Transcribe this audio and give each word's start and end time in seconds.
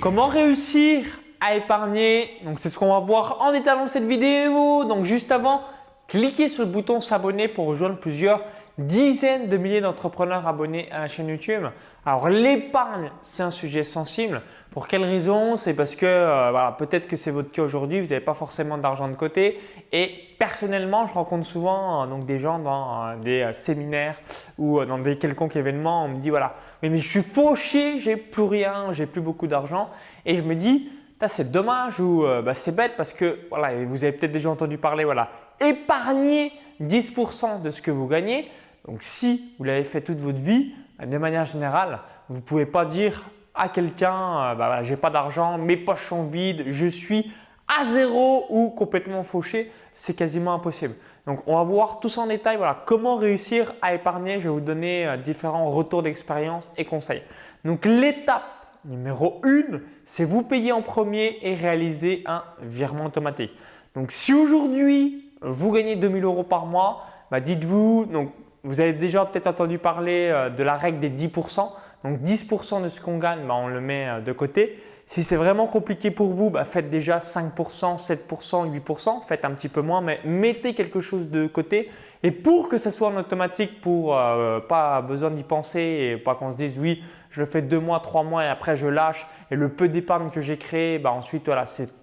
Comment 0.00 0.28
réussir 0.28 1.04
à 1.42 1.56
épargner 1.56 2.30
Donc 2.46 2.58
c'est 2.58 2.70
ce 2.70 2.78
qu'on 2.78 2.90
va 2.90 3.00
voir 3.00 3.36
en 3.42 3.52
détail 3.52 3.76
dans 3.76 3.86
cette 3.86 4.06
vidéo. 4.06 4.84
Donc 4.86 5.04
juste 5.04 5.30
avant, 5.30 5.60
cliquez 6.08 6.48
sur 6.48 6.64
le 6.64 6.70
bouton 6.70 7.02
s'abonner 7.02 7.48
pour 7.48 7.66
rejoindre 7.66 7.98
plusieurs 7.98 8.42
dizaines 8.78 9.48
de 9.48 9.56
milliers 9.56 9.80
d'entrepreneurs 9.80 10.46
abonnés 10.46 10.90
à 10.90 11.00
la 11.00 11.08
chaîne 11.08 11.28
YouTube. 11.28 11.64
Alors 12.06 12.28
l'épargne, 12.30 13.10
c'est 13.22 13.42
un 13.42 13.50
sujet 13.50 13.84
sensible. 13.84 14.40
Pour 14.70 14.88
quelle 14.88 15.04
raison? 15.04 15.56
C'est 15.56 15.74
parce 15.74 15.96
que 15.96 16.06
euh, 16.06 16.50
voilà, 16.50 16.74
peut-être 16.78 17.06
que 17.06 17.16
c'est 17.16 17.30
votre 17.30 17.50
cas 17.50 17.62
aujourd'hui, 17.62 18.00
vous 18.00 18.08
n'avez 18.08 18.24
pas 18.24 18.34
forcément 18.34 18.78
d'argent 18.78 19.08
de 19.08 19.14
côté. 19.14 19.60
Et 19.92 20.10
personnellement, 20.38 21.06
je 21.06 21.12
rencontre 21.12 21.44
souvent 21.44 22.04
euh, 22.04 22.06
donc 22.06 22.24
des 22.24 22.38
gens 22.38 22.58
dans 22.58 23.06
euh, 23.06 23.16
des 23.16 23.52
séminaires 23.52 24.16
ou 24.56 24.82
dans 24.84 24.98
des 24.98 25.16
quelconques 25.16 25.56
événements. 25.56 26.04
On 26.04 26.08
me 26.08 26.18
dit 26.18 26.30
voilà, 26.30 26.54
oui 26.82 26.88
mais 26.88 26.98
je 26.98 27.08
suis 27.08 27.22
fauché, 27.22 27.98
j'ai 27.98 28.16
plus 28.16 28.44
rien, 28.44 28.92
j'ai 28.92 29.06
plus 29.06 29.20
beaucoup 29.20 29.46
d'argent. 29.46 29.90
Et 30.24 30.36
je 30.36 30.42
me 30.42 30.54
dis 30.54 30.90
c'est 31.26 31.50
dommage 31.50 32.00
ou 32.00 32.24
bah, 32.42 32.54
c'est 32.54 32.74
bête 32.74 32.94
parce 32.96 33.12
que 33.12 33.40
voilà, 33.50 33.84
vous 33.84 34.04
avez 34.04 34.12
peut-être 34.12 34.32
déjà 34.32 34.48
entendu 34.48 34.78
parler 34.78 35.04
voilà, 35.04 35.28
épargner 35.60 36.50
10% 36.80 37.62
de 37.62 37.70
ce 37.70 37.82
que 37.82 37.90
vous 37.90 38.06
gagnez. 38.06 38.50
Donc 38.86 39.02
si 39.02 39.52
vous 39.58 39.64
l'avez 39.64 39.84
fait 39.84 40.00
toute 40.00 40.18
votre 40.18 40.38
vie, 40.38 40.74
de 41.04 41.18
manière 41.18 41.44
générale, 41.44 42.00
vous 42.28 42.36
ne 42.36 42.40
pouvez 42.40 42.66
pas 42.66 42.84
dire 42.84 43.24
à 43.54 43.68
quelqu'un 43.68 44.52
euh, 44.52 44.54
bah, 44.54 44.82
j'ai 44.84 44.96
pas 44.96 45.10
d'argent, 45.10 45.58
mes 45.58 45.76
poches 45.76 46.06
sont 46.06 46.26
vides, 46.26 46.64
je 46.68 46.86
suis 46.86 47.30
à 47.68 47.84
zéro 47.84 48.46
ou 48.48 48.70
complètement 48.70 49.22
fauché, 49.22 49.70
c'est 49.92 50.14
quasiment 50.14 50.54
impossible. 50.54 50.94
Donc 51.26 51.42
on 51.46 51.56
va 51.56 51.62
voir 51.62 52.00
tout 52.00 52.08
ça 52.08 52.22
en 52.22 52.26
détail, 52.26 52.56
voilà, 52.56 52.82
comment 52.86 53.16
réussir 53.16 53.74
à 53.82 53.94
épargner. 53.94 54.40
Je 54.40 54.44
vais 54.44 54.54
vous 54.54 54.60
donner 54.60 55.06
euh, 55.06 55.16
différents 55.16 55.70
retours 55.70 56.02
d'expérience 56.02 56.72
et 56.76 56.84
conseils. 56.84 57.22
Donc 57.64 57.84
l'étape 57.84 58.44
numéro 58.84 59.40
1, 59.44 59.78
c'est 60.04 60.24
vous 60.24 60.42
payer 60.42 60.72
en 60.72 60.82
premier 60.82 61.38
et 61.42 61.54
réaliser 61.54 62.22
un 62.26 62.42
virement 62.62 63.04
automatique. 63.06 63.52
Donc 63.94 64.10
si 64.10 64.32
aujourd'hui 64.32 65.29
vous 65.42 65.72
gagnez 65.72 65.96
2000 65.96 66.24
euros 66.24 66.42
par 66.42 66.66
mois, 66.66 67.04
bah, 67.30 67.40
dites-vous, 67.40 68.06
donc 68.06 68.32
vous 68.62 68.80
avez 68.80 68.92
déjà 68.92 69.24
peut-être 69.24 69.46
entendu 69.46 69.78
parler 69.78 70.28
euh, 70.30 70.50
de 70.50 70.62
la 70.62 70.76
règle 70.76 71.00
des 71.00 71.10
10%. 71.10 71.70
Donc 72.04 72.20
10% 72.20 72.82
de 72.82 72.88
ce 72.88 73.00
qu'on 73.00 73.18
gagne, 73.18 73.46
bah, 73.46 73.54
on 73.54 73.68
le 73.68 73.80
met 73.80 74.08
euh, 74.08 74.20
de 74.20 74.32
côté. 74.32 74.78
Si 75.06 75.24
c'est 75.24 75.36
vraiment 75.36 75.66
compliqué 75.66 76.10
pour 76.10 76.28
vous, 76.28 76.50
bah, 76.50 76.64
faites 76.64 76.88
déjà 76.88 77.18
5%, 77.18 77.98
7%, 77.98 78.80
8%, 78.80 79.26
faites 79.26 79.44
un 79.44 79.50
petit 79.52 79.68
peu 79.68 79.80
moins, 79.80 80.00
mais 80.00 80.20
mettez 80.24 80.74
quelque 80.74 81.00
chose 81.00 81.30
de 81.30 81.46
côté. 81.46 81.90
Et 82.22 82.30
pour 82.30 82.68
que 82.68 82.78
ça 82.78 82.90
soit 82.90 83.08
en 83.08 83.16
automatique, 83.16 83.80
pour 83.80 84.16
euh, 84.16 84.60
pas 84.60 85.00
besoin 85.02 85.30
d'y 85.30 85.42
penser 85.42 85.80
et 85.80 86.16
pas 86.16 86.34
qu'on 86.34 86.52
se 86.52 86.56
dise 86.56 86.78
oui, 86.78 87.02
je 87.30 87.40
le 87.40 87.46
fais 87.46 87.62
deux 87.62 87.80
mois, 87.80 88.00
trois 88.00 88.22
mois 88.22 88.44
et 88.44 88.48
après 88.48 88.76
je 88.76 88.86
lâche 88.86 89.26
et 89.50 89.56
le 89.56 89.68
peu 89.68 89.88
d'épargne 89.88 90.30
que 90.30 90.40
j'ai 90.40 90.58
créé, 90.58 91.00
ensuite 91.04 91.46
voilà, 91.46 91.64
c'est 91.64 92.00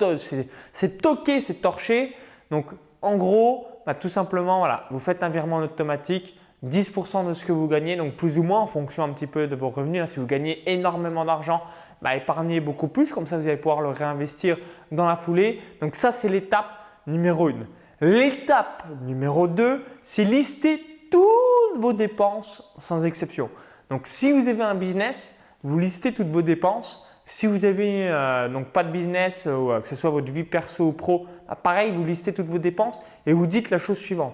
toqué, 1.01 1.41
c'est 1.41 1.61
torché. 1.61 2.13
Donc 2.49 2.65
en 3.07 3.15
gros, 3.15 3.67
bah, 3.85 3.93
tout 3.93 4.09
simplement, 4.09 4.67
vous 4.91 4.99
faites 4.99 5.23
un 5.23 5.29
virement 5.29 5.57
automatique, 5.57 6.37
10% 6.65 7.27
de 7.27 7.33
ce 7.33 7.45
que 7.45 7.51
vous 7.51 7.67
gagnez, 7.67 7.95
donc 7.95 8.15
plus 8.15 8.37
ou 8.37 8.43
moins 8.43 8.59
en 8.59 8.67
fonction 8.67 9.03
un 9.03 9.09
petit 9.09 9.27
peu 9.27 9.47
de 9.47 9.55
vos 9.55 9.69
revenus. 9.69 10.05
Si 10.09 10.19
vous 10.19 10.25
gagnez 10.25 10.63
énormément 10.71 11.23
d'argent, 11.23 11.61
bah, 12.01 12.15
épargnez 12.15 12.59
beaucoup 12.59 12.87
plus, 12.87 13.11
comme 13.11 13.27
ça 13.27 13.37
vous 13.37 13.47
allez 13.47 13.57
pouvoir 13.57 13.81
le 13.81 13.89
réinvestir 13.89 14.57
dans 14.91 15.05
la 15.05 15.15
foulée. 15.15 15.61
Donc 15.81 15.95
ça, 15.95 16.11
c'est 16.11 16.29
l'étape 16.29 16.67
numéro 17.05 17.49
1. 17.49 17.53
L'étape 18.01 18.83
numéro 19.01 19.47
2, 19.47 19.83
c'est 20.03 20.23
lister 20.23 20.83
toutes 21.09 21.81
vos 21.81 21.93
dépenses 21.93 22.63
sans 22.77 23.05
exception. 23.05 23.49
Donc 23.89 24.05
si 24.05 24.31
vous 24.31 24.47
avez 24.47 24.63
un 24.63 24.75
business, 24.75 25.35
vous 25.63 25.79
listez 25.79 26.13
toutes 26.13 26.27
vos 26.27 26.41
dépenses. 26.41 27.06
Si 27.29 27.45
vous 27.45 27.65
avez 27.65 28.07
euh, 28.09 28.47
donc 28.47 28.67
pas 28.67 28.85
de 28.85 28.89
business, 28.89 29.47
ou, 29.47 29.69
euh, 29.69 29.81
que 29.81 29.87
ce 29.89 29.97
soit 29.97 30.09
votre 30.09 30.31
vie 30.31 30.45
perso 30.45 30.85
ou 30.85 30.91
pro, 30.93 31.27
bah, 31.45 31.57
pareil, 31.61 31.91
vous 31.91 32.05
listez 32.05 32.33
toutes 32.33 32.47
vos 32.47 32.57
dépenses 32.57 33.01
et 33.25 33.33
vous 33.33 33.47
dites 33.47 33.69
la 33.69 33.79
chose 33.79 33.97
suivante. 33.97 34.33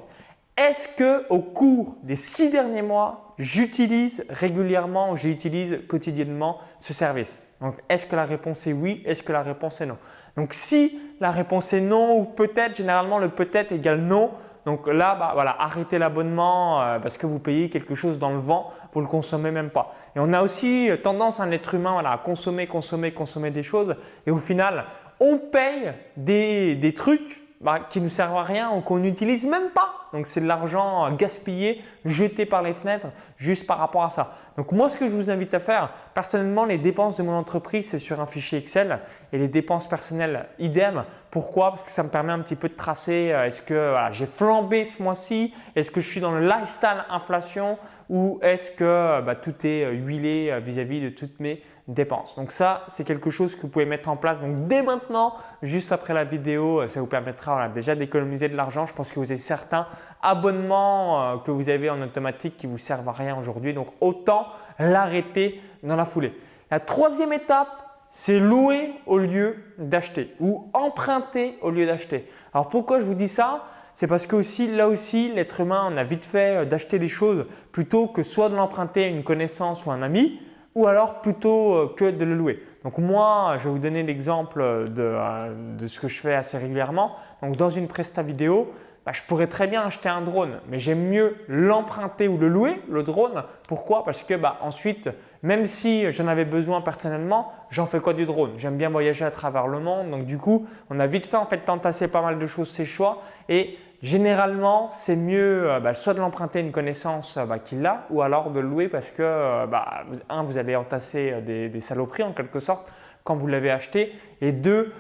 Est-ce 0.56 0.88
que 0.90 1.28
au 1.30 1.40
cours 1.40 1.98
des 2.04 2.16
six 2.16 2.52
derniers 2.52 2.84
mois, 2.84 3.34
j'utilise 3.40 4.24
régulièrement, 4.30 5.16
j'utilise 5.16 5.80
quotidiennement 5.88 6.60
ce 6.80 6.94
service? 6.94 7.42
Donc, 7.62 7.78
est-ce 7.90 8.06
que 8.06 8.16
la 8.16 8.26
réponse 8.26 8.68
est 8.68 8.74
oui? 8.74 9.02
Est-ce 9.08 9.24
que 9.24 9.32
la 9.32 9.42
réponse 9.42 9.82
est 9.82 9.88
non? 9.88 9.98
Donc, 10.38 10.54
si 10.54 11.00
la 11.20 11.32
réponse 11.32 11.74
est 11.74 11.82
non 11.82 12.20
ou 12.20 12.26
peut-être, 12.26 12.76
généralement 12.76 13.18
le 13.18 13.30
peut-être 13.30 13.72
égale 13.72 14.02
non. 14.02 14.30
Donc 14.66 14.88
là, 14.88 15.16
bah, 15.16 15.32
voilà, 15.34 15.56
arrêtez 15.60 15.98
l'abonnement 15.98 16.82
euh, 16.82 17.00
parce 17.00 17.18
que 17.18 17.26
vous 17.26 17.40
payez 17.40 17.70
quelque 17.70 17.96
chose 17.96 18.18
dans 18.18 18.32
le 18.32 18.38
vent, 18.38 18.72
vous 18.92 19.02
ne 19.02 19.06
le 19.06 19.12
consommez 19.12 19.52
même 19.52 19.70
pas. 19.70 19.94
Et 20.16 20.20
on 20.20 20.32
a 20.34 20.42
aussi 20.42 20.90
tendance, 21.04 21.40
un 21.40 21.52
être 21.52 21.74
humain, 21.76 21.94
voilà, 21.94 22.12
à 22.12 22.18
consommer, 22.18 22.68
consommer, 22.68 23.14
consommer 23.14 23.52
des 23.52 23.64
choses. 23.64 23.96
Et 24.26 24.32
au 24.32 24.38
final, 24.38 24.86
on 25.20 25.38
paye 25.38 25.94
des 26.16 26.94
trucs 26.96 27.43
bah, 27.64 27.80
qui 27.90 28.02
ne 28.02 28.10
servent 28.10 28.38
à 28.38 28.44
rien 28.44 28.72
ou 28.72 28.82
qu'on 28.82 29.00
n'utilise 29.00 29.46
même 29.48 29.70
pas. 29.70 29.94
Donc 30.14 30.28
c'est 30.28 30.42
de 30.42 30.48
l'argent 30.48 31.12
gaspillé, 31.14 31.82
jeté 32.06 32.46
par 32.46 32.62
les 32.62 32.74
fenêtres 32.74 33.08
juste 33.38 33.66
par 33.66 33.80
rapport 33.80 34.04
à 34.04 34.10
ça. 34.10 34.36
Donc 34.58 34.72
moi 34.72 34.90
ce 34.90 34.98
que 34.98 35.08
je 35.08 35.14
vous 35.14 35.32
invite 35.32 35.54
à 35.54 35.60
faire, 35.60 35.90
personnellement 36.14 36.66
les 36.66 36.78
dépenses 36.78 37.18
de 37.18 37.24
mon 37.24 37.34
entreprise 37.34 37.90
c'est 37.90 38.00
sur 38.00 38.20
un 38.20 38.28
fichier 38.28 38.60
Excel 38.60 39.00
et 39.32 39.38
les 39.38 39.48
dépenses 39.48 39.88
personnelles 39.88 40.46
idem. 40.60 41.04
Pourquoi? 41.32 41.72
Parce 41.72 41.84
que 41.84 41.90
ça 41.90 42.04
me 42.04 42.10
permet 42.10 42.32
un 42.32 42.40
petit 42.40 42.56
peu 42.56 42.70
de 42.70 42.76
tracer 42.76 43.32
euh, 43.32 43.46
est-ce 43.46 43.62
que 43.62 43.96
j'ai 44.12 44.28
flambé 44.28 44.86
ce 44.86 45.02
mois-ci, 45.02 45.54
est-ce 45.76 45.90
que 45.90 46.00
je 46.00 46.10
suis 46.10 46.22
dans 46.22 46.32
le 46.32 46.46
lifestyle 46.46 47.04
inflation? 47.10 47.80
Ou 48.10 48.40
est-ce 48.44 48.70
que 48.70 49.22
bah, 49.22 49.36
tout 49.36 49.56
est 49.66 49.86
euh, 49.86 49.92
huilé 49.94 50.50
euh, 50.52 50.60
vis-à-vis 50.60 51.00
-vis 51.00 51.06
de 51.06 51.10
toutes 51.10 51.40
mes 51.40 51.64
dépenses. 51.88 52.36
Donc 52.36 52.52
ça, 52.52 52.84
c'est 52.88 53.04
quelque 53.04 53.30
chose 53.30 53.56
que 53.56 53.62
vous 53.62 53.68
pouvez 53.68 53.86
mettre 53.86 54.10
en 54.10 54.16
place 54.16 54.40
donc 54.40 54.68
dès 54.68 54.82
maintenant, 54.82 55.34
juste 55.62 55.92
après 55.92 56.14
la 56.14 56.24
vidéo. 56.24 56.88
Ça 56.88 57.00
vous 57.00 57.08
permettra 57.08 57.68
déjà 57.70 57.96
d'économiser 57.96 58.48
de 58.48 58.56
l'argent. 58.56 58.86
Je 58.86 58.94
pense 58.94 59.12
que 59.12 59.20
vous 59.20 59.32
avez 59.32 59.40
certains 59.40 59.88
abonnements 60.22 61.34
euh, 61.34 61.38
que 61.38 61.52
vous 61.52 61.70
avez 61.70 61.90
en 61.90 62.02
automatique 62.02 62.56
qui 62.58 62.68
vous 62.68 62.78
servent 62.78 63.10
à 63.10 63.12
rien 63.12 63.38
aujourd'hui. 63.38 63.74
Donc 63.74 63.88
autant 64.00 64.48
l'arrêter 64.80 65.62
dans 65.84 65.96
la 65.96 66.06
foulée. 66.06 66.34
La 66.72 66.80
troisième 66.80 67.34
étape, 67.34 67.68
c'est 68.10 68.40
louer 68.40 68.94
au 69.06 69.18
lieu 69.18 69.58
d'acheter 69.78 70.36
ou 70.40 70.70
emprunter 70.74 71.58
au 71.62 71.70
lieu 71.70 71.86
d'acheter. 71.86 72.30
Alors 72.54 72.70
pourquoi 72.70 73.00
je 73.00 73.06
vous 73.06 73.16
dis 73.16 73.28
ça? 73.28 73.66
C'est 73.96 74.08
parce 74.08 74.26
que 74.26 74.36
aussi, 74.36 74.72
là 74.72 74.88
aussi, 74.88 75.32
l'être 75.34 75.62
humain, 75.62 75.96
a 75.98 76.04
vite 76.04 76.26
fait 76.26 76.58
euh, 76.58 76.66
d'acheter 76.66 76.98
les 76.98 77.10
choses 77.10 77.46
plutôt 77.74 78.08
que 78.08 78.24
soit 78.24 78.50
de 78.50 78.56
l'emprunter 78.56 79.04
à 79.04 79.08
une 79.08 79.24
connaissance 79.24 79.86
ou 79.86 79.92
un 79.92 80.02
ami 80.02 80.40
ou 80.76 80.88
alors 80.88 81.22
plutôt 81.22 81.74
euh, 81.74 81.94
que 81.96 82.10
de 82.10 82.26
le 82.26 82.36
louer. 82.36 82.64
Donc 82.84 82.98
moi, 82.98 83.56
je 83.58 83.66
vais 83.66 83.70
vous 83.70 83.80
donner 83.80 84.04
l'exemple 84.04 84.60
de, 84.90 85.04
euh, 85.04 85.78
de, 85.78 85.88
ce 85.88 86.00
que 86.00 86.08
je 86.08 86.20
fais 86.20 86.34
assez 86.34 86.58
régulièrement. 86.58 87.16
Donc 87.42 87.56
dans 87.56 87.70
une 87.70 87.88
Presta 87.88 88.24
vidéo, 88.24 88.72
bah, 89.06 89.12
je 89.14 89.22
pourrais 89.24 89.48
très 89.48 89.68
bien 89.68 89.82
acheter 89.82 90.08
un 90.08 90.22
drone, 90.22 90.60
mais 90.70 90.80
j'aime 90.80 91.10
mieux 91.10 91.36
l'emprunter 91.50 92.28
ou 92.28 92.38
le 92.38 92.48
louer, 92.48 92.82
le 92.90 93.04
drone. 93.04 93.44
Pourquoi? 93.68 94.06
Parce 94.06 94.24
que 94.24 94.34
bah, 94.34 94.58
ensuite, 94.62 95.10
même 95.44 95.66
si 95.66 96.10
j'en 96.14 96.28
avais 96.28 96.46
besoin 96.46 96.82
personnellement, 96.82 97.52
j'en 97.70 97.86
fais 97.86 98.00
quoi 98.00 98.14
du 98.14 98.26
drone? 98.26 98.52
J'aime 98.58 98.78
bien 98.78 98.90
voyager 98.90 99.26
à 99.26 99.32
travers 99.32 99.68
le 99.68 99.80
monde, 99.80 100.10
donc 100.10 100.26
du 100.26 100.38
coup, 100.38 100.66
on 100.90 101.00
a 101.00 101.08
vite 101.08 101.26
fait 101.26 101.36
en 101.38 101.46
fait 101.46 101.60
t'entasser 101.60 102.08
pas 102.08 102.22
mal 102.22 102.40
de 102.40 102.48
choses, 102.48 102.70
ces 102.70 102.86
choix. 102.86 103.22
Et 103.50 103.78
Généralement, 104.04 104.90
c'est 104.92 105.16
mieux 105.16 105.72
euh, 105.72 105.80
bah, 105.80 105.94
soit 105.94 106.14
de 106.14 106.20
l'emprunter 106.20 106.60
une 106.60 106.74
connaissance 106.74 107.38
euh, 107.38 107.46
bah, 107.46 107.60
qu'il 107.60 107.86
a 107.86 108.06
ou 108.10 108.22
alors 108.22 108.52
de 108.52 108.60
le 108.60 108.68
louer 108.68 108.90
parce 108.90 109.10
que, 109.10 109.24
euh, 109.24 109.66
bah, 109.66 110.04
un, 110.28 110.44
vous 110.44 110.58
allez 110.58 110.76
entasser 110.76 111.42
des, 111.42 111.80
saloperies 111.80 112.24
en 112.24 112.34
quelque 112.34 112.60
sorte 112.60 112.92
quand 113.24 113.36
vous 113.36 113.48
l'avez 113.48 113.72
acheté 113.72 114.12
et 114.42 114.52
deux, 114.52 114.92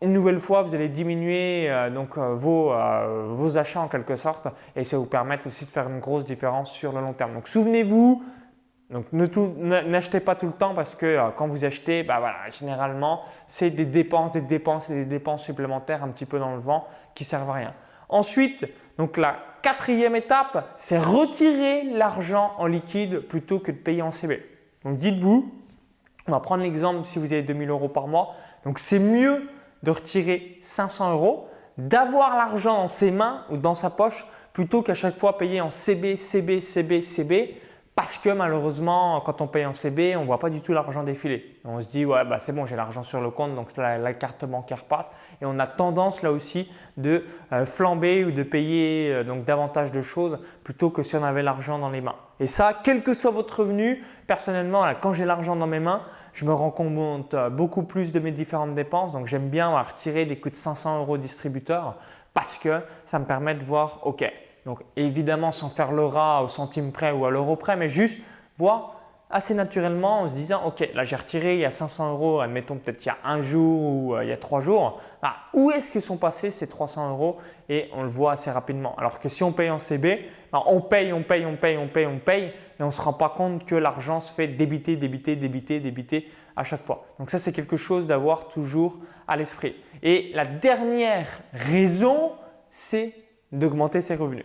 une 0.00 0.14
nouvelle 0.14 0.38
fois, 0.38 0.62
vous 0.62 0.74
allez 0.74 0.88
diminuer 0.88 1.70
donc, 1.92 2.16
vos, 2.16 2.72
achats 3.58 3.80
en 3.80 3.88
quelque 3.88 4.16
sorte 4.16 4.48
et 4.74 4.84
ça 4.84 4.96
vous 4.96 5.04
permet 5.04 5.38
aussi 5.46 5.66
de 5.66 5.70
faire 5.70 5.86
une 5.86 6.00
grosse 6.00 6.24
différence 6.24 6.72
sur 6.72 6.92
le 6.92 7.02
long 7.02 7.12
terme. 7.12 7.34
Donc 7.34 7.48
souvenez-vous, 7.48 8.24
n'achetez 8.88 10.20
pas 10.20 10.34
tout 10.34 10.46
le 10.46 10.52
temps 10.52 10.74
parce 10.74 10.94
que 10.94 11.18
quand 11.36 11.46
vous 11.46 11.66
achetez, 11.66 12.02
bah, 12.02 12.20
voilà, 12.20 12.48
généralement, 12.50 13.24
c'est 13.46 13.68
des 13.68 13.84
dépenses, 13.84 14.32
des 14.32 14.40
dépenses 14.40 14.88
et 14.88 14.94
des 14.94 15.04
dépenses 15.04 15.44
supplémentaires 15.44 16.02
un 16.02 16.08
petit 16.08 16.26
peu 16.26 16.38
dans 16.38 16.54
le 16.54 16.60
vent 16.60 16.88
qui 17.14 17.24
servent 17.24 17.50
à 17.50 17.54
rien. 17.54 17.74
Ensuite, 18.08 18.66
donc 18.98 19.16
la 19.16 19.36
quatrième 19.62 20.16
étape, 20.16 20.72
c'est 20.76 20.98
retirer 20.98 21.84
l'argent 21.84 22.52
en 22.58 22.66
liquide 22.66 23.20
plutôt 23.20 23.58
que 23.58 23.72
de 23.72 23.76
payer 23.76 24.02
en 24.02 24.10
CB. 24.10 24.44
Donc 24.84 24.98
dites-vous, 24.98 25.52
on 26.28 26.32
va 26.32 26.40
prendre 26.40 26.62
l'exemple 26.62 27.04
si 27.04 27.18
vous 27.18 27.32
avez 27.32 27.42
2000 27.42 27.70
euros 27.70 27.88
par 27.88 28.06
mois. 28.06 28.34
Donc 28.64 28.78
c'est 28.78 28.98
mieux 28.98 29.48
de 29.82 29.90
retirer 29.90 30.58
500 30.62 31.12
euros, 31.12 31.48
d'avoir 31.78 32.36
l'argent 32.36 32.76
dans 32.76 32.86
ses 32.86 33.10
mains 33.10 33.44
ou 33.50 33.56
dans 33.56 33.74
sa 33.74 33.90
poche 33.90 34.26
plutôt 34.52 34.82
qu'à 34.82 34.94
chaque 34.94 35.18
fois 35.18 35.36
payer 35.36 35.60
en 35.60 35.70
CB, 35.70 36.16
CB, 36.16 36.60
CB, 36.60 37.02
CB 37.02 37.60
parce 37.96 38.18
que 38.18 38.28
malheureusement, 38.28 39.22
quand 39.22 39.40
on 39.40 39.46
paye 39.46 39.64
en 39.64 39.72
CB, 39.72 40.16
on 40.16 40.20
ne 40.20 40.26
voit 40.26 40.38
pas 40.38 40.50
du 40.50 40.60
tout 40.60 40.74
l'argent 40.74 41.02
défiler. 41.02 41.58
On 41.64 41.80
se 41.80 41.88
dit, 41.88 42.04
ouais, 42.04 42.26
bah, 42.26 42.38
c'est 42.38 42.52
bon, 42.52 42.66
j'ai 42.66 42.76
l'argent 42.76 43.02
sur 43.02 43.22
le 43.22 43.30
compte, 43.30 43.54
donc 43.54 43.74
la, 43.78 44.12
carte 44.12 44.44
bancaire 44.44 44.84
passe. 44.84 45.10
Et 45.40 45.46
on 45.46 45.58
a 45.58 45.66
tendance 45.66 46.20
là 46.20 46.30
aussi 46.30 46.70
de 46.98 47.24
euh, 47.52 47.64
flamber 47.64 48.26
ou 48.26 48.32
de 48.32 48.42
payer 48.42 49.14
euh, 49.14 49.24
donc 49.24 49.46
davantage 49.46 49.92
de 49.92 50.02
choses 50.02 50.38
plutôt 50.62 50.90
que 50.90 51.02
si 51.02 51.16
on 51.16 51.24
avait 51.24 51.42
l'argent 51.42 51.78
dans 51.78 51.88
les 51.88 52.02
mains. 52.02 52.16
Et 52.38 52.44
ça, 52.44 52.78
quel 52.84 53.02
que 53.02 53.14
soit 53.14 53.30
votre 53.30 53.60
revenu, 53.60 54.04
personnellement, 54.26 54.84
quand 55.00 55.14
j'ai 55.14 55.24
l'argent 55.24 55.56
dans 55.56 55.66
mes 55.66 55.80
mains, 55.80 56.02
je 56.34 56.44
me 56.44 56.52
rends 56.52 56.70
compte 56.70 57.32
euh, 57.32 57.48
beaucoup 57.48 57.84
plus 57.84 58.12
de 58.12 58.20
mes 58.20 58.30
différentes 58.30 58.74
dépenses. 58.74 59.14
Donc 59.14 59.26
j'aime 59.26 59.48
bien 59.48 59.70
retirer 59.80 60.26
des 60.26 60.38
coûts 60.38 60.50
de 60.50 60.56
500 60.56 60.98
euros 60.98 61.16
distributeur 61.16 61.96
parce 62.34 62.58
que 62.58 62.82
ça 63.06 63.18
me 63.18 63.24
permet 63.24 63.54
de 63.54 63.64
voir, 63.64 64.00
OK, 64.06 64.30
donc 64.66 64.80
évidemment 64.96 65.52
sans 65.52 65.70
faire 65.70 65.92
le 65.92 66.04
rat 66.04 66.42
au 66.42 66.48
centime 66.48 66.92
près 66.92 67.12
ou 67.12 67.24
à 67.24 67.30
l'euro 67.30 67.56
près, 67.56 67.76
mais 67.76 67.88
juste 67.88 68.18
voir 68.58 68.96
assez 69.30 69.54
naturellement 69.54 70.20
en 70.20 70.28
se 70.28 70.34
disant 70.34 70.62
ok 70.66 70.88
là 70.94 71.02
j'ai 71.04 71.16
retiré 71.16 71.54
il 71.54 71.60
y 71.60 71.64
a 71.64 71.70
500 71.70 72.12
euros, 72.12 72.40
admettons 72.40 72.76
peut-être 72.76 73.04
il 73.04 73.08
y 73.08 73.10
a 73.10 73.18
un 73.24 73.40
jour 73.40 73.82
ou 73.82 74.14
euh, 74.14 74.24
il 74.24 74.28
y 74.28 74.32
a 74.32 74.36
trois 74.36 74.60
jours, 74.60 75.00
bah, 75.22 75.36
où 75.54 75.70
est-ce 75.70 75.90
que 75.90 76.00
sont 76.00 76.16
passés 76.16 76.50
ces 76.50 76.68
300 76.68 77.10
euros? 77.10 77.38
Et 77.68 77.88
on 77.94 78.02
le 78.02 78.08
voit 78.08 78.32
assez 78.32 78.50
rapidement. 78.50 78.94
Alors 78.96 79.18
que 79.18 79.28
si 79.28 79.42
on 79.42 79.52
paye 79.52 79.70
en 79.70 79.78
CB, 79.78 80.28
bah, 80.52 80.62
on 80.66 80.80
paye, 80.80 81.12
on 81.12 81.22
paye, 81.22 81.46
on 81.46 81.56
paye, 81.56 81.76
on 81.76 81.88
paye, 81.88 82.06
on 82.06 82.18
paye 82.18 82.52
et 82.78 82.82
on 82.82 82.86
ne 82.86 82.90
se 82.90 83.00
rend 83.00 83.12
pas 83.12 83.30
compte 83.30 83.64
que 83.64 83.76
l'argent 83.76 84.20
se 84.20 84.32
fait 84.32 84.48
débiter, 84.48 84.96
débiter, 84.96 85.36
débiter, 85.36 85.80
débiter 85.80 86.28
à 86.56 86.64
chaque 86.64 86.82
fois. 86.82 87.06
Donc 87.20 87.30
ça 87.30 87.38
c'est 87.38 87.52
quelque 87.52 87.76
chose 87.76 88.08
d'avoir 88.08 88.48
toujours 88.48 88.98
à 89.28 89.36
l'esprit. 89.36 89.76
Et 90.02 90.32
la 90.34 90.44
dernière 90.44 91.28
raison, 91.52 92.32
c'est 92.66 93.14
d'augmenter 93.52 94.00
ses 94.00 94.16
revenus. 94.16 94.44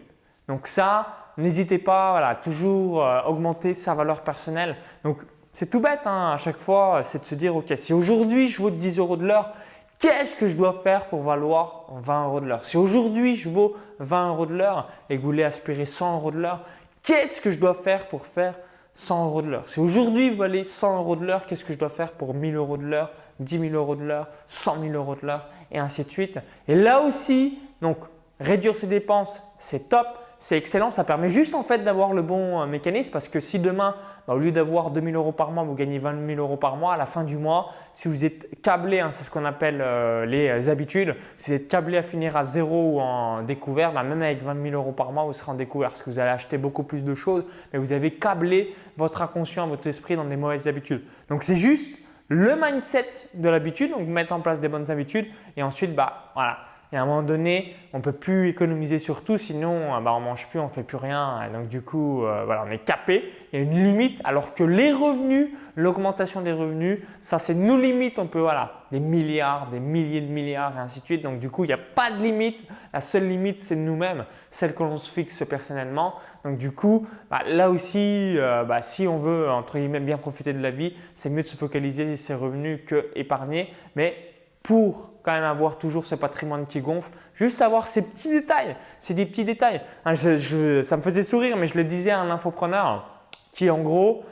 Donc 0.51 0.67
ça, 0.67 1.07
n'hésitez 1.37 1.77
pas 1.77 2.27
à 2.27 2.35
toujours 2.35 3.05
euh, 3.05 3.21
augmenter 3.21 3.73
sa 3.73 3.93
valeur 3.93 4.19
personnelle. 4.19 4.75
Donc 5.05 5.19
c'est 5.53 5.69
tout 5.69 5.79
bête 5.79 6.01
hein, 6.03 6.33
à 6.33 6.37
chaque 6.37 6.57
fois, 6.57 7.03
c'est 7.03 7.21
de 7.21 7.25
se 7.25 7.35
dire 7.35 7.55
ok, 7.55 7.71
si 7.77 7.93
aujourd'hui 7.93 8.49
je 8.49 8.61
vaux 8.61 8.69
10 8.69 8.97
euros 8.97 9.15
de 9.15 9.25
l'heure, 9.25 9.53
qu'est-ce 9.97 10.35
que 10.35 10.49
je 10.49 10.57
dois 10.57 10.81
faire 10.83 11.05
pour 11.05 11.21
valoir 11.21 11.85
20 11.93 12.25
euros 12.25 12.41
de 12.41 12.47
l'heure? 12.47 12.65
Si 12.65 12.75
aujourd'hui 12.75 13.37
je 13.37 13.47
vaux 13.47 13.77
20 13.99 14.27
euros 14.27 14.45
de 14.45 14.53
l'heure 14.53 14.89
et 15.09 15.15
que 15.15 15.21
vous 15.21 15.27
voulez 15.27 15.45
aspirer 15.45 15.85
100 15.85 16.15
euros 16.17 16.31
de 16.31 16.39
l'heure, 16.39 16.65
qu'est-ce 17.01 17.39
que 17.39 17.49
je 17.49 17.57
dois 17.57 17.75
faire 17.75 18.09
pour 18.09 18.25
faire 18.25 18.55
100 18.91 19.27
euros 19.27 19.41
de 19.41 19.51
l'heure? 19.51 19.69
Si 19.69 19.79
aujourd'hui 19.79 20.31
vous 20.31 20.37
valez 20.37 20.65
100 20.65 20.97
euros 20.97 21.15
de 21.15 21.25
l'heure, 21.25 21.45
qu'est-ce 21.45 21.63
que 21.63 21.71
je 21.71 21.79
dois 21.79 21.87
faire 21.87 22.11
pour 22.11 22.33
1000 22.33 22.57
euros 22.57 22.75
de 22.75 22.83
l'heure, 22.83 23.11
10 23.39 23.57
000 23.69 23.73
euros 23.73 23.95
de 23.95 24.03
l'heure, 24.03 24.27
100 24.47 24.81
000 24.81 24.93
euros 24.95 25.15
de 25.15 25.25
l'heure 25.25 25.47
et 25.71 25.79
ainsi 25.79 26.03
de 26.03 26.11
suite? 26.11 26.39
Et 26.67 26.75
là 26.75 26.99
aussi, 26.99 27.57
donc 27.81 27.99
réduire 28.41 28.75
ses 28.75 28.87
dépenses, 28.87 29.41
c'est 29.57 29.87
top 29.87 30.07
c'est 30.41 30.57
excellent. 30.57 30.89
Ça 30.89 31.03
permet 31.03 31.29
juste 31.29 31.53
en 31.53 31.61
fait 31.61 31.83
d'avoir 31.83 32.13
le 32.13 32.23
bon 32.23 32.59
euh, 32.59 32.65
mécanisme 32.65 33.11
parce 33.11 33.27
que 33.27 33.39
si 33.39 33.59
demain, 33.59 33.95
bah, 34.27 34.33
au 34.33 34.39
lieu 34.39 34.51
d'avoir 34.51 34.89
2000 34.89 35.15
euros 35.15 35.31
par 35.31 35.51
mois, 35.51 35.63
vous 35.63 35.75
gagnez 35.75 35.99
20 35.99 36.25
000 36.25 36.41
euros 36.41 36.57
par 36.57 36.77
mois, 36.77 36.95
à 36.95 36.97
la 36.97 37.05
fin 37.05 37.23
du 37.23 37.37
mois, 37.37 37.69
si 37.93 38.07
vous 38.07 38.25
êtes 38.25 38.59
câblé, 38.63 39.01
hein, 39.01 39.11
c'est 39.11 39.23
ce 39.23 39.29
qu'on 39.29 39.45
appelle 39.45 39.81
euh, 39.81 40.25
les 40.25 40.49
euh, 40.49 40.71
habitudes, 40.71 41.15
si 41.37 41.51
vous 41.51 41.57
êtes 41.57 41.67
câblé 41.67 41.95
à 41.95 42.01
finir 42.01 42.35
à 42.35 42.43
zéro 42.43 42.95
ou 42.95 42.99
en 43.01 43.43
découvert, 43.43 43.93
bah, 43.93 44.01
même 44.01 44.23
avec 44.23 44.41
20 44.41 44.63
000 44.63 44.73
euros 44.73 44.93
par 44.93 45.11
mois, 45.11 45.25
vous 45.25 45.33
serez 45.33 45.51
en 45.51 45.55
découvert 45.55 45.89
parce 45.89 46.01
que 46.01 46.09
vous 46.09 46.17
allez 46.17 46.31
acheter 46.31 46.57
beaucoup 46.57 46.83
plus 46.83 47.03
de 47.03 47.13
choses, 47.13 47.43
mais 47.71 47.77
vous 47.77 47.91
avez 47.91 48.09
câblé 48.09 48.73
votre 48.97 49.21
inconscient, 49.21 49.67
votre 49.67 49.85
esprit 49.85 50.15
dans 50.15 50.25
des 50.25 50.37
mauvaises 50.37 50.67
habitudes. 50.67 51.03
Donc 51.29 51.43
c'est 51.43 51.55
juste 51.55 51.99
le 52.29 52.55
mindset 52.55 53.29
de 53.35 53.47
l'habitude, 53.47 53.91
donc 53.91 54.07
mettre 54.07 54.33
en 54.33 54.39
place 54.39 54.59
des 54.59 54.69
bonnes 54.69 54.89
habitudes 54.89 55.27
et 55.55 55.61
ensuite, 55.61 55.93
bah 55.93 56.31
voilà 56.33 56.57
et 56.93 56.97
à 56.97 57.03
un 57.03 57.05
moment 57.05 57.23
donné, 57.23 57.73
on 57.93 57.97
ne 57.97 58.03
peut 58.03 58.11
plus 58.11 58.49
économiser 58.49 58.99
sur 58.99 59.23
tout, 59.23 59.37
sinon 59.37 59.95
euh, 59.95 60.01
bah, 60.01 60.13
on 60.13 60.19
ne 60.19 60.25
mange 60.25 60.49
plus, 60.49 60.59
on 60.59 60.65
ne 60.65 60.69
fait 60.69 60.83
plus 60.83 60.97
rien. 60.97 61.41
Et 61.43 61.53
donc 61.53 61.69
du 61.69 61.81
coup, 61.81 62.25
euh, 62.25 62.43
voilà, 62.45 62.65
on 62.67 62.71
est 62.71 62.83
capé. 62.83 63.23
Il 63.51 63.59
y 63.59 63.61
a 63.61 63.65
une 63.65 63.81
limite, 63.83 64.19
alors 64.25 64.53
que 64.53 64.63
les 64.63 64.91
revenus, 64.91 65.49
l'augmentation 65.77 66.41
des 66.41 66.51
revenus, 66.51 66.99
ça 67.21 67.39
c'est 67.39 67.53
nos 67.53 67.77
limites. 67.77 68.19
On 68.19 68.27
peut, 68.27 68.41
voilà, 68.41 68.85
des 68.91 68.99
milliards, 68.99 69.69
des 69.69 69.79
milliers 69.79 70.19
de 70.19 70.31
milliards 70.31 70.75
et 70.77 70.79
ainsi 70.79 70.99
de 70.99 71.05
suite. 71.05 71.21
Donc 71.21 71.39
du 71.39 71.49
coup, 71.49 71.63
il 71.63 71.67
n'y 71.67 71.73
a 71.73 71.77
pas 71.77 72.11
de 72.11 72.21
limite. 72.21 72.59
La 72.93 72.99
seule 72.99 73.27
limite, 73.27 73.61
c'est 73.61 73.77
nous-mêmes, 73.77 74.25
celle 74.49 74.73
que 74.73 74.83
l'on 74.83 74.97
se 74.97 75.09
fixe 75.09 75.45
personnellement. 75.45 76.15
Donc 76.43 76.57
du 76.57 76.71
coup, 76.71 77.07
bah, 77.29 77.41
là 77.47 77.69
aussi, 77.69 78.37
euh, 78.37 78.65
bah, 78.65 78.81
si 78.81 79.07
on 79.07 79.17
veut, 79.17 79.49
entre 79.49 79.77
guillemets, 79.77 80.01
bien 80.01 80.17
profiter 80.17 80.51
de 80.51 80.61
la 80.61 80.71
vie, 80.71 80.93
c'est 81.15 81.29
mieux 81.29 81.43
de 81.43 81.47
se 81.47 81.55
focaliser 81.55 82.17
sur 82.17 82.25
ses 82.25 82.33
revenus 82.33 82.81
que 82.85 83.07
épargner. 83.15 83.73
Mais 83.95 84.15
pour 84.61 85.10
quand 85.23 85.31
même 85.31 85.43
avoir 85.43 85.77
toujours 85.77 86.05
ce 86.05 86.15
patrimoine 86.15 86.65
qui 86.65 86.81
gonfle, 86.81 87.11
juste 87.33 87.61
avoir 87.61 87.87
ces 87.87 88.01
petits 88.01 88.29
détails. 88.29 88.75
C'est 88.99 89.13
des 89.13 89.25
petits 89.25 89.45
détails. 89.45 89.81
Hein, 90.05 90.15
ça 90.15 90.97
me 90.97 91.01
faisait 91.01 91.23
sourire, 91.23 91.57
mais 91.57 91.67
je 91.67 91.77
le 91.77 91.83
disais 91.83 92.11
à 92.11 92.19
un 92.19 92.29
infopreneur 92.29 93.07
qui, 93.53 93.69
en 93.69 93.81
gros, 93.81 94.23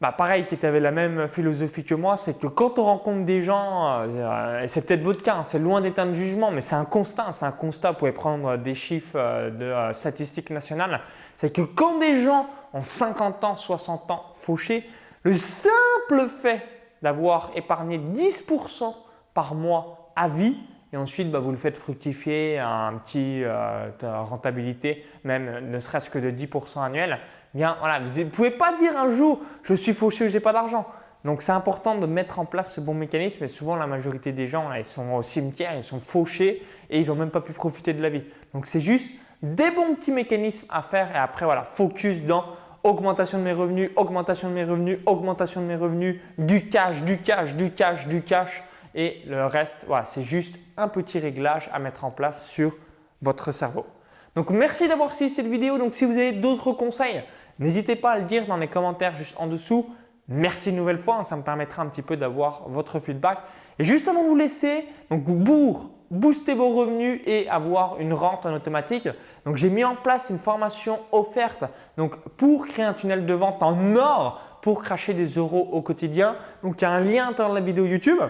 bah 0.00 0.12
pareil, 0.12 0.46
qui 0.46 0.64
avait 0.64 0.80
la 0.80 0.92
même 0.92 1.28
philosophie 1.28 1.84
que 1.84 1.94
moi, 1.94 2.16
c'est 2.16 2.38
que 2.38 2.46
quand 2.46 2.78
on 2.78 2.84
rencontre 2.84 3.26
des 3.26 3.42
gens, 3.42 4.06
euh, 4.08 4.62
et 4.62 4.68
c'est 4.68 4.86
peut-être 4.86 5.02
votre 5.02 5.22
cas, 5.22 5.36
hein, 5.36 5.44
c'est 5.44 5.58
loin 5.58 5.82
d'être 5.82 5.98
un 5.98 6.14
jugement, 6.14 6.50
mais 6.50 6.62
c'est 6.62 6.74
un 6.74 6.86
constat, 6.86 7.32
c'est 7.32 7.44
un 7.44 7.52
constat, 7.52 7.92
vous 7.92 7.98
pouvez 7.98 8.12
prendre 8.12 8.56
des 8.56 8.74
chiffres 8.74 9.16
euh, 9.16 9.50
de 9.50 9.66
euh, 9.66 9.92
statistiques 9.92 10.48
nationales, 10.48 11.00
c'est 11.36 11.54
que 11.54 11.60
quand 11.60 11.98
des 11.98 12.18
gens 12.18 12.46
ont 12.72 12.82
50 12.82 13.44
ans, 13.44 13.56
60 13.56 14.10
ans 14.10 14.24
fauchés, 14.36 14.88
le 15.22 15.34
simple 15.34 16.28
fait 16.40 16.62
d'avoir 17.02 17.50
épargné 17.54 17.98
10% 17.98 18.94
par 19.34 19.54
mois 19.54 20.09
à 20.20 20.28
vie. 20.28 20.56
Et 20.92 20.96
ensuite 20.96 21.30
bah, 21.30 21.38
vous 21.38 21.50
le 21.50 21.56
faites 21.56 21.78
fructifier 21.78 22.58
à 22.58 22.68
un 22.68 22.94
petit 22.94 23.42
euh, 23.44 23.90
rentabilité, 24.02 25.04
même 25.24 25.70
ne 25.70 25.78
serait-ce 25.78 26.10
que 26.10 26.18
de 26.18 26.30
10% 26.30 26.84
annuel, 26.84 27.18
bien 27.54 27.76
voilà, 27.78 28.00
vous 28.00 28.20
ne 28.20 28.28
pouvez 28.28 28.50
pas 28.50 28.76
dire 28.76 28.96
un 28.96 29.08
jour 29.08 29.40
je 29.62 29.74
suis 29.74 29.94
fauché 29.94 30.28
n'ai 30.28 30.40
pas 30.40 30.52
d'argent. 30.52 30.86
Donc 31.24 31.42
c'est 31.42 31.52
important 31.52 31.94
de 31.96 32.06
mettre 32.06 32.38
en 32.38 32.44
place 32.44 32.74
ce 32.74 32.80
bon 32.80 32.94
mécanisme. 32.94 33.44
Et 33.44 33.48
souvent 33.48 33.76
la 33.76 33.86
majorité 33.86 34.32
des 34.32 34.46
gens 34.46 34.72
ils 34.72 34.84
sont 34.84 35.12
au 35.12 35.22
cimetière, 35.22 35.74
ils 35.76 35.84
sont 35.84 36.00
fauchés 36.00 36.62
et 36.90 37.00
ils 37.00 37.06
n'ont 37.06 37.14
même 37.14 37.30
pas 37.30 37.40
pu 37.40 37.52
profiter 37.52 37.92
de 37.92 38.02
la 38.02 38.10
vie. 38.10 38.24
Donc 38.52 38.66
c'est 38.66 38.80
juste 38.80 39.12
des 39.42 39.70
bons 39.70 39.94
petits 39.94 40.12
mécanismes 40.12 40.66
à 40.70 40.82
faire. 40.82 41.14
Et 41.14 41.18
après 41.18 41.44
voilà, 41.44 41.62
focus 41.62 42.24
dans 42.24 42.44
augmentation 42.82 43.38
de 43.38 43.44
mes 43.44 43.52
revenus, 43.52 43.90
augmentation 43.94 44.48
de 44.48 44.54
mes 44.54 44.64
revenus, 44.64 44.98
augmentation 45.06 45.60
de 45.60 45.66
mes 45.66 45.76
revenus, 45.76 46.16
du 46.36 46.68
cash, 46.68 47.02
du 47.02 47.18
cash, 47.18 47.54
du 47.54 47.70
cash, 47.70 48.08
du 48.08 48.22
cash 48.22 48.64
et 48.94 49.22
le 49.26 49.46
reste, 49.46 49.84
voilà, 49.86 50.04
c'est 50.04 50.22
juste 50.22 50.56
un 50.76 50.88
petit 50.88 51.18
réglage 51.18 51.70
à 51.72 51.78
mettre 51.78 52.04
en 52.04 52.10
place 52.10 52.48
sur 52.48 52.76
votre 53.22 53.52
cerveau. 53.52 53.86
Donc 54.34 54.50
merci 54.50 54.88
d'avoir 54.88 55.12
suivi 55.12 55.30
cette 55.30 55.46
vidéo. 55.46 55.78
Donc 55.78 55.94
si 55.94 56.04
vous 56.04 56.12
avez 56.12 56.32
d'autres 56.32 56.72
conseils, 56.72 57.22
n'hésitez 57.58 57.96
pas 57.96 58.12
à 58.12 58.18
le 58.18 58.24
dire 58.24 58.46
dans 58.46 58.56
les 58.56 58.68
commentaires 58.68 59.16
juste 59.16 59.36
en 59.38 59.46
dessous. 59.46 59.88
Merci 60.28 60.70
une 60.70 60.76
nouvelle 60.76 60.98
fois, 60.98 61.16
hein, 61.16 61.24
ça 61.24 61.36
me 61.36 61.42
permettra 61.42 61.82
un 61.82 61.86
petit 61.86 62.02
peu 62.02 62.16
d'avoir 62.16 62.68
votre 62.68 63.00
feedback. 63.00 63.38
Et 63.78 63.84
juste 63.84 64.06
avant 64.06 64.22
de 64.22 64.28
vous 64.28 64.36
laisser, 64.36 64.86
donc 65.10 65.24
pour 65.44 65.90
booster 66.10 66.54
vos 66.54 66.70
revenus 66.70 67.20
et 67.26 67.48
avoir 67.48 67.98
une 68.00 68.12
rente 68.12 68.46
en 68.46 68.54
automatique, 68.54 69.08
donc 69.44 69.56
j'ai 69.56 69.70
mis 69.70 69.84
en 69.84 69.96
place 69.96 70.30
une 70.30 70.38
formation 70.38 70.98
offerte 71.12 71.64
donc 71.96 72.16
pour 72.36 72.66
créer 72.66 72.84
un 72.84 72.94
tunnel 72.94 73.26
de 73.26 73.34
vente 73.34 73.62
en 73.62 73.96
or 73.96 74.40
pour 74.62 74.82
cracher 74.82 75.14
des 75.14 75.26
euros 75.26 75.68
au 75.72 75.82
quotidien. 75.82 76.36
Donc 76.62 76.80
il 76.80 76.82
y 76.82 76.84
a 76.84 76.90
un 76.90 77.00
lien 77.00 77.32
dans 77.32 77.48
la 77.48 77.60
vidéo 77.60 77.86
YouTube. 77.86 78.20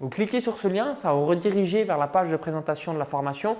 Vous 0.00 0.08
cliquez 0.08 0.40
sur 0.40 0.58
ce 0.58 0.68
lien, 0.68 0.94
ça 0.94 1.12
vous 1.12 1.24
rediriger 1.24 1.84
vers 1.84 1.98
la 1.98 2.06
page 2.06 2.30
de 2.30 2.36
présentation 2.36 2.94
de 2.94 2.98
la 2.98 3.04
formation. 3.04 3.56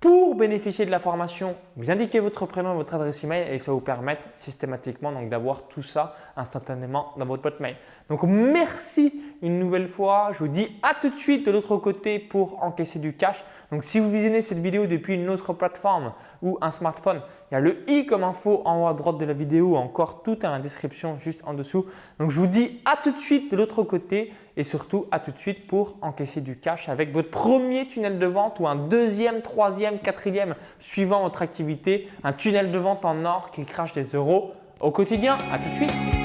Pour 0.00 0.36
bénéficier 0.36 0.86
de 0.86 0.90
la 0.92 1.00
formation, 1.00 1.56
vous 1.76 1.90
indiquez 1.90 2.20
votre 2.20 2.46
prénom 2.46 2.72
et 2.72 2.76
votre 2.76 2.94
adresse 2.94 3.24
email 3.24 3.52
et 3.52 3.58
ça 3.58 3.72
vous 3.72 3.80
permettre 3.80 4.28
systématiquement 4.34 5.10
d'avoir 5.22 5.66
tout 5.66 5.82
ça 5.82 6.14
instantanément 6.36 7.14
dans 7.16 7.26
votre 7.26 7.42
boîte 7.42 7.58
mail. 7.58 7.76
Donc 8.08 8.22
merci 8.22 9.20
une 9.42 9.58
nouvelle 9.58 9.88
fois. 9.88 10.30
Je 10.32 10.38
vous 10.38 10.48
dis 10.48 10.68
à 10.82 10.94
tout 10.94 11.08
de 11.10 11.16
suite 11.16 11.46
de 11.46 11.50
l'autre 11.50 11.76
côté 11.76 12.18
pour 12.18 12.62
encaisser 12.62 12.98
du 12.98 13.14
cash. 13.14 13.44
Donc 13.70 13.84
si 13.84 13.98
vous 13.98 14.10
visionnez 14.10 14.42
cette 14.42 14.58
vidéo 14.58 14.86
depuis 14.86 15.14
une 15.14 15.28
autre 15.30 15.52
plateforme 15.52 16.12
ou 16.42 16.58
un 16.60 16.70
smartphone, 16.70 17.20
il 17.50 17.54
y 17.54 17.56
a 17.56 17.60
le 17.60 17.88
i 17.90 18.06
comme 18.06 18.24
info 18.24 18.62
en 18.64 18.82
haut 18.82 18.86
à 18.86 18.94
droite 18.94 19.18
de 19.18 19.24
la 19.24 19.32
vidéo, 19.32 19.76
encore 19.76 20.22
tout 20.22 20.36
dans 20.36 20.50
la 20.50 20.58
description 20.58 21.16
juste 21.16 21.42
en 21.46 21.54
dessous. 21.54 21.86
Donc 22.18 22.30
je 22.30 22.40
vous 22.40 22.46
dis 22.46 22.80
à 22.84 22.96
tout 23.02 23.12
de 23.12 23.18
suite 23.18 23.50
de 23.50 23.56
l'autre 23.56 23.82
côté 23.82 24.32
et 24.56 24.64
surtout 24.64 25.06
à 25.10 25.20
tout 25.20 25.30
de 25.30 25.38
suite 25.38 25.66
pour 25.66 25.96
encaisser 26.02 26.40
du 26.40 26.58
cash 26.58 26.88
avec 26.88 27.12
votre 27.12 27.30
premier 27.30 27.86
tunnel 27.86 28.18
de 28.18 28.26
vente 28.26 28.60
ou 28.60 28.66
un 28.66 28.76
deuxième, 28.76 29.40
troisième, 29.42 29.98
quatrième 29.98 30.56
suivant 30.78 31.22
votre 31.22 31.42
activité, 31.42 32.08
un 32.24 32.32
tunnel 32.32 32.72
de 32.72 32.78
vente 32.78 33.04
en 33.04 33.24
or 33.24 33.50
qui 33.50 33.64
crache 33.64 33.92
des 33.92 34.04
euros 34.04 34.52
au 34.80 34.90
quotidien. 34.90 35.38
À 35.52 35.58
tout 35.58 35.68
de 35.70 35.74
suite. 35.74 36.17